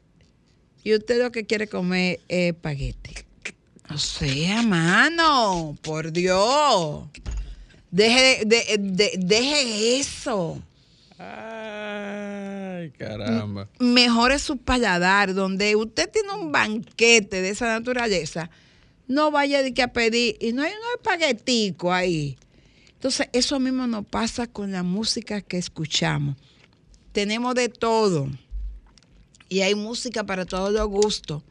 [0.85, 3.15] Y usted lo que quiere comer es espagueti.
[3.91, 7.05] O sea, mano, por Dios.
[7.91, 10.63] Deje, de, deje eso.
[11.19, 13.69] Ay, caramba.
[13.79, 18.51] Mejore su paladar, donde usted tiene un banquete de esa naturaleza,
[19.07, 22.37] no vaya de que a pedir, y no hay un espaguetico ahí.
[22.93, 26.37] Entonces, eso mismo nos pasa con la música que escuchamos.
[27.13, 28.29] Tenemos de todo.
[29.49, 31.43] Y hay música para todos los gustos.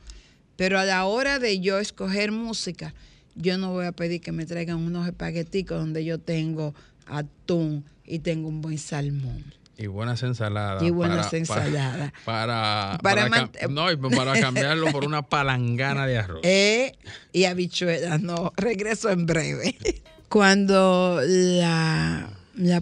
[0.56, 2.94] Pero a la hora de yo escoger música,
[3.36, 6.74] yo no voy a pedir que me traigan unos espagueticos donde yo tengo
[7.06, 9.44] atún y tengo un buen salmón.
[9.78, 10.82] Y buenas ensaladas.
[10.82, 12.12] Y buenas ensaladas.
[12.26, 13.30] Para, para,
[13.70, 16.42] no, para cambiarlo por una palangana de arroz.
[16.44, 16.98] Eh,
[17.32, 19.78] y habichuelas, no, regreso en breve.
[20.30, 22.34] Cuando la,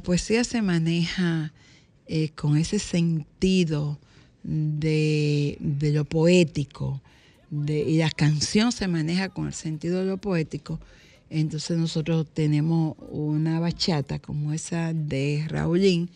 [0.04, 1.52] poesía se maneja
[2.08, 4.00] eh, con ese sentido
[4.46, 5.58] de,
[5.94, 7.02] lo poético,
[7.50, 10.80] de, y la canción se maneja con el sentido de lo poético,
[11.30, 16.10] entonces nosotros tenemos una bachata como esa de Raulín,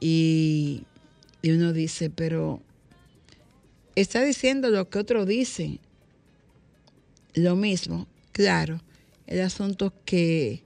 [0.00, 0.84] y,
[1.44, 2.62] uno dice, pero
[3.94, 5.78] está diciendo lo que otro dice.
[7.34, 8.80] Lo mismo, claro.
[9.26, 10.62] El asunto es que,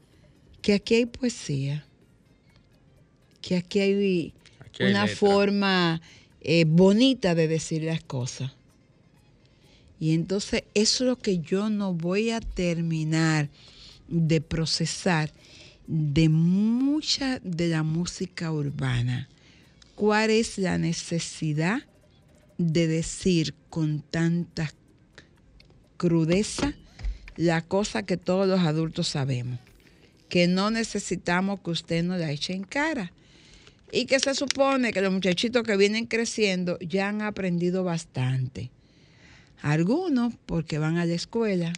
[0.63, 1.85] que aquí hay poesía,
[3.43, 4.35] que aquí hay,
[4.81, 6.01] una forma
[6.45, 8.53] eh, bonita de decir las cosas.
[9.99, 13.49] Y entonces eso es lo que yo no voy a terminar
[14.09, 15.33] de procesar
[15.87, 19.29] de mucha de la música urbana.
[19.95, 21.83] cuál es la necesidad
[22.59, 24.73] de decir con tanta
[25.97, 26.75] crudeza
[27.37, 29.61] la cosa que todos los adultos sabemos,
[30.29, 33.13] que no necesitamos que usted nos la eche en cara
[33.93, 38.71] y que se supone que los muchachitos que vienen creciendo ya han aprendido bastante.
[39.63, 41.73] Algunos porque van a la escuela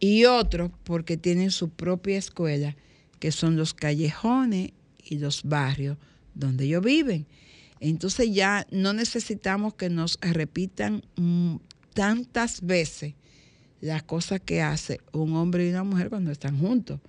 [0.00, 2.76] y otros porque tienen su propia escuela,
[3.20, 4.70] que son los callejones
[5.04, 5.96] y los barrios
[6.34, 7.26] donde ellos viven.
[7.80, 11.56] Entonces ya no necesitamos que nos repitan mm,
[11.92, 13.14] tantas veces
[13.80, 17.00] las cosas que hace un hombre y una mujer cuando están juntos.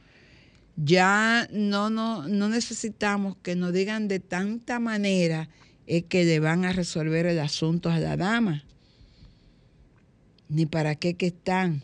[0.78, 5.50] Ya no, no, no necesitamos que nos digan de tanta manera
[5.88, 8.64] es que le van a resolver el asunto a la dama,
[10.50, 11.84] ni para qué que están.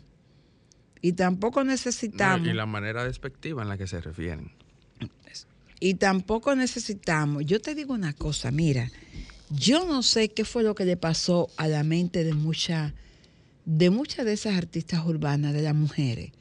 [1.00, 2.46] Y tampoco necesitamos...
[2.46, 4.52] y la manera despectiva en la que se refieren.
[5.80, 8.88] Y tampoco necesitamos, yo te digo una cosa, mira,
[9.50, 12.92] yo no sé qué fue lo que le pasó a la mente de muchas
[13.64, 16.32] de muchas de esas artistas urbanas, de las mujeres,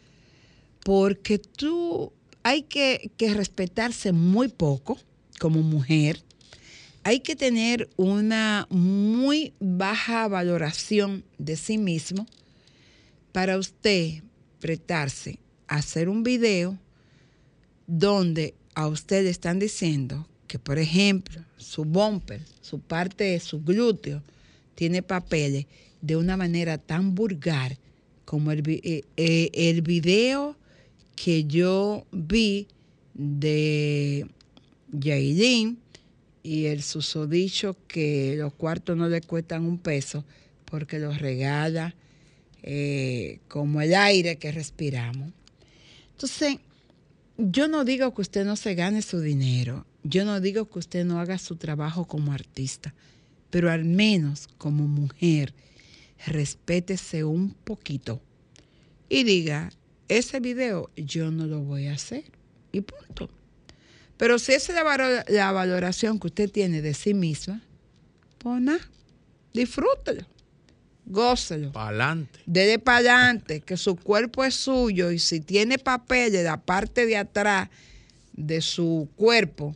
[0.83, 2.13] porque tú
[2.43, 4.97] hay que, que respetarse muy poco
[5.39, 6.21] como mujer,
[7.03, 12.27] hay que tener una muy baja valoración de sí mismo
[13.31, 14.23] para usted
[14.59, 16.77] prestarse a hacer un video
[17.87, 23.61] donde a usted le están diciendo que, por ejemplo, su bumper, su parte de su
[23.63, 24.21] glúteo,
[24.75, 25.65] tiene papeles
[26.01, 27.77] de una manera tan vulgar
[28.25, 30.55] como el, eh, eh, el video
[31.23, 32.67] que yo vi
[33.13, 34.25] de
[34.91, 35.77] Yailin
[36.41, 40.25] y el susodicho que los cuartos no le cuestan un peso
[40.65, 41.93] porque los regala
[42.63, 45.31] eh, como el aire que respiramos.
[46.13, 46.57] Entonces,
[47.37, 51.05] yo no digo que usted no se gane su dinero, yo no digo que usted
[51.05, 52.95] no haga su trabajo como artista,
[53.51, 55.53] pero al menos como mujer,
[56.25, 58.19] respétese un poquito
[59.07, 59.71] y diga,
[60.17, 62.23] ese video yo no lo voy a hacer
[62.71, 63.29] y punto.
[64.17, 67.61] Pero si esa es la, valoración que usted tiene de sí misma,
[68.37, 68.87] pues nada,
[69.53, 70.25] disfrútelo
[71.05, 71.71] gócelo.
[71.71, 72.39] Para adelante.
[72.45, 77.05] Dele para adelante, que su cuerpo es suyo y si tiene papel de la parte
[77.05, 77.69] de atrás
[78.33, 79.75] de su cuerpo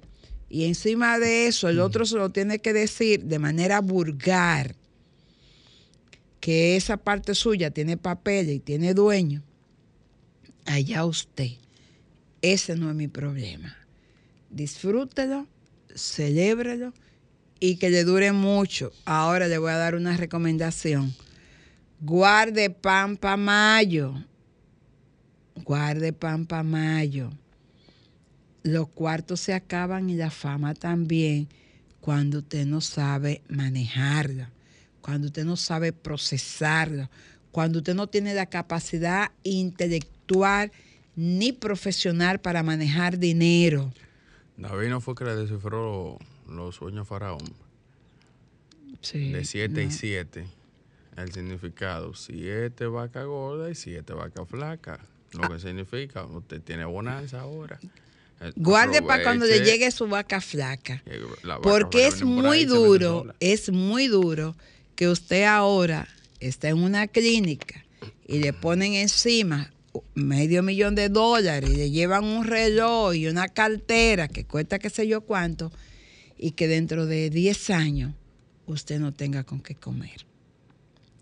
[0.49, 4.75] y encima de eso el otro se lo tiene que decir de manera vulgar
[6.39, 9.43] que esa parte suya tiene papel y tiene dueño,
[10.66, 11.51] allá usted.
[12.41, 13.76] Ese no es mi problema.
[14.49, 15.47] Disfrútelo,
[15.95, 16.93] celébrelo
[17.59, 18.91] y que le dure mucho.
[19.05, 21.16] Ahora le voy a dar una recomendación.
[22.01, 24.13] Guarde pan para mayo.
[25.63, 27.32] Guarde pan para mayo.
[28.63, 31.47] Los cuartos se acaban y la fama también
[32.01, 34.51] cuando usted no sabe manejarla,
[35.01, 37.09] cuando usted no sabe procesarla,
[37.51, 40.14] cuando usted no tiene la capacidad intelectual
[41.15, 43.91] ni profesional para manejar dinero.
[44.57, 46.17] David no fue que le descifró
[46.47, 47.43] los sueños faraón.
[49.13, 50.45] de siete y siete.
[51.15, 54.99] El significado, siete vaca gorda y siete vaca flaca.
[55.32, 57.80] Lo que significa, usted tiene bonanza ahora.
[58.41, 61.01] Eh, Guarde para cuando le llegue su vaca flaca.
[61.63, 64.55] Porque es muy duro, es muy duro
[64.95, 66.07] que usted ahora
[66.39, 67.86] está en una clínica
[68.28, 69.71] y le ponen encima
[70.14, 74.89] medio millón de dólares y le llevan un reloj y una cartera que cuesta qué
[74.89, 75.72] sé yo cuánto
[76.38, 78.14] y que dentro de 10 años
[78.66, 80.26] usted no tenga con qué comer.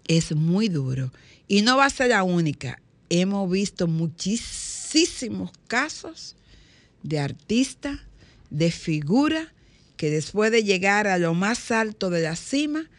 [0.08, 1.12] Es muy duro.
[1.48, 2.82] Y no va a ser la única.
[3.10, 6.36] Hemos visto muchísimos casos
[7.04, 8.00] de artistas,
[8.50, 9.50] de figuras,
[9.98, 12.90] que después de llegar a lo más alto de la cima,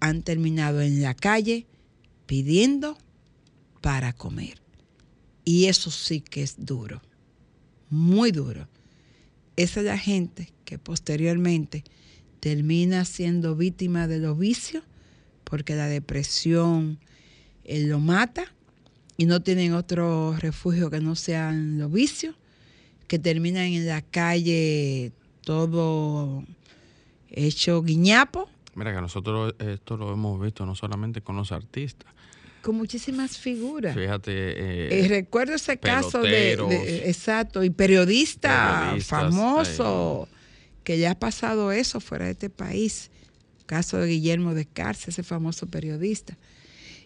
[0.00, 1.66] han terminado en la calle
[2.26, 2.98] pidiendo
[3.80, 4.60] para comer.
[5.44, 7.00] Y eso sí que es duro,
[7.88, 8.68] muy duro.
[9.56, 11.84] Esa es la gente que posteriormente
[12.40, 14.84] termina siendo víctima de los vicios
[15.44, 16.98] porque la depresión
[17.64, 18.44] eh, lo mata
[19.16, 22.36] y no tienen otro refugio que no sean los vicios,
[23.08, 25.12] que terminan en la calle
[25.42, 26.44] todo
[27.28, 28.48] hecho guiñapo.
[28.74, 32.10] Mira que nosotros esto lo hemos visto no solamente con los artistas,
[32.62, 33.94] con muchísimas figuras.
[33.94, 34.32] Fíjate.
[34.32, 36.52] Eh, eh, recuerdo ese caso de,
[37.06, 40.28] Exacto, y periodista famoso,
[40.84, 43.10] que ya ha pasado eso fuera de este país.
[43.66, 46.36] Caso de Guillermo Descartes, ese famoso periodista.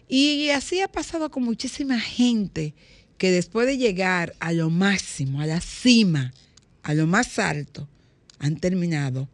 [0.07, 2.73] Y así ha pasado con muchísima gente
[3.17, 6.33] que después de llegar a lo máximo, a la cima,
[6.83, 7.87] a lo más alto,
[8.39, 9.29] han terminado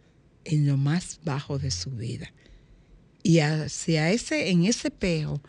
[0.45, 2.31] en lo más bajo de su vida.
[3.23, 5.41] Y hacia ese, en ese espejo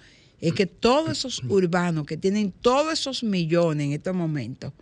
[0.42, 4.72] es que todos esos urbanos que tienen todos esos millones en estos momentos,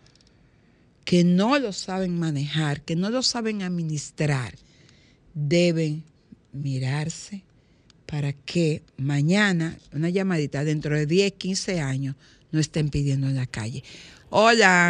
[1.05, 4.55] que no lo saben manejar, que no lo saben administrar,
[5.35, 6.03] deben
[6.53, 7.43] mirarse
[8.07, 12.17] para que mañana, una llamadita dentro de 10, 15 años,
[12.53, 13.85] no estén pidiendo en la calle.
[14.31, 14.89] Hola.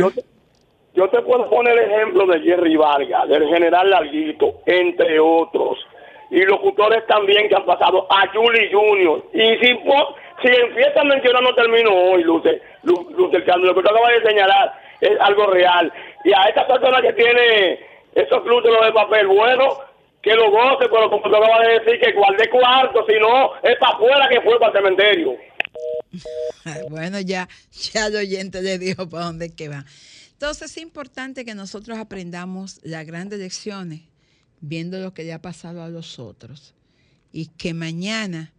[0.95, 5.79] Yo te, puedo poner el ejemplo de Jerry Vargas, del general Larguito, entre otros.
[6.31, 9.25] Y locutores también que han pasado a Julie Junior.
[9.35, 9.75] Y si,
[10.43, 14.73] si en fiesta mencionar no termino hoy, Luce, Luce, lo que tú acabas de señalar
[15.01, 15.93] es algo real.
[16.25, 17.81] Y a esta persona que tiene
[18.15, 19.79] esos glúteos de papel, bueno,
[20.23, 23.77] que lo goce, pero como tú acabas de decir, que guarde cuarto, si no, es
[23.79, 25.37] para afuera que fue para el cementerio.
[26.91, 29.85] bueno, ya, ya el oyente le dijo para dónde es que va.
[30.33, 34.03] Entonces es importante que nosotros aprendamos las grandes lecciones
[34.61, 36.75] viendo lo que le ha pasado a los otros
[37.33, 38.53] y que mañana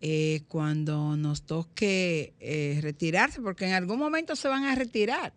[0.00, 5.32] eh, cuando nos toque eh, retirarse, porque en algún momento se van a retirar,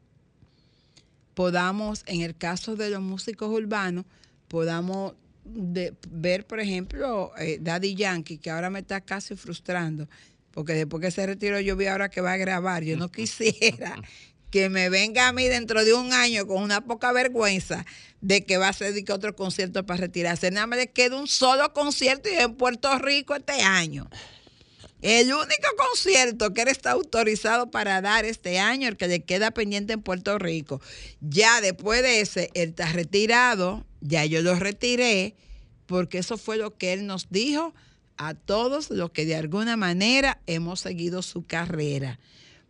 [1.34, 4.06] podamos, en el caso de los músicos urbanos,
[4.48, 10.08] podamos ver, por ejemplo, eh, Daddy Yankee, que ahora me está casi frustrando,
[10.52, 12.84] porque después que se retiró yo vi ahora que va a grabar.
[12.84, 13.96] Yo no quisiera
[14.52, 17.86] que me venga a mí dentro de un año con una poca vergüenza
[18.20, 20.52] de que va a hacer otro concierto para retirarse.
[20.52, 24.10] Nada más le queda un solo concierto y en Puerto Rico este año.
[25.02, 29.52] El único concierto que él está autorizado para dar este año, el que le queda
[29.52, 30.80] pendiente en Puerto Rico.
[31.22, 35.36] Ya después de ese, él está retirado, ya yo lo retiré,
[35.88, 37.74] porque eso fue lo que él nos dijo
[38.18, 42.20] a todos los que de alguna manera hemos seguido su carrera.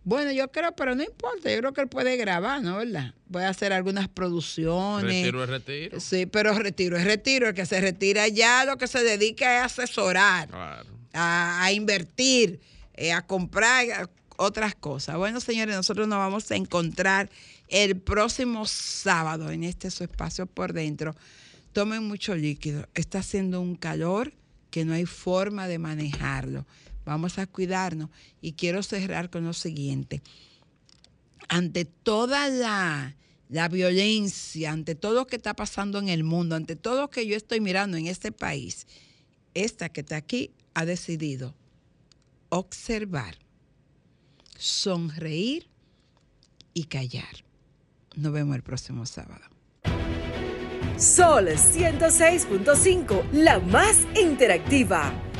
[0.03, 2.77] Bueno, yo creo, pero no importa, yo creo que él puede grabar, ¿no?
[2.77, 3.13] ¿Verdad?
[3.31, 5.13] Puede hacer algunas producciones.
[5.13, 5.99] Retiro es retiro.
[5.99, 7.47] Sí, pero retiro es retiro.
[7.49, 10.49] El que se retira ya lo que se dedica es a asesorar,
[11.13, 12.59] a, invertir,
[12.95, 15.17] eh, a comprar otras cosas.
[15.17, 17.29] Bueno, señores, nosotros nos vamos a encontrar
[17.67, 21.15] el próximo sábado en este su espacio por dentro.
[21.73, 22.87] Tomen mucho líquido.
[22.95, 24.33] Está haciendo un calor
[24.71, 26.65] que no hay forma de manejarlo.
[27.05, 28.09] Vamos a cuidarnos.
[28.41, 30.21] Y quiero cerrar con lo siguiente.
[31.49, 33.15] Ante toda la,
[33.69, 37.35] violencia, ante todo lo que está pasando en el mundo, ante todo lo que yo
[37.35, 38.87] estoy mirando en este país,
[39.53, 41.53] esta que está aquí ha decidido
[42.49, 43.35] observar,
[44.57, 45.67] sonreír
[46.73, 47.43] y callar.
[48.15, 49.43] Nos vemos el próximo sábado.
[50.97, 55.30] Sol 106.5, la más interactiva.